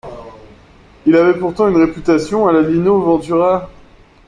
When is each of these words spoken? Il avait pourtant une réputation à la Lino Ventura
Il 1.05 1.15
avait 1.15 1.37
pourtant 1.37 1.67
une 1.69 1.77
réputation 1.77 2.47
à 2.47 2.51
la 2.51 2.63
Lino 2.63 2.99
Ventura 3.03 3.69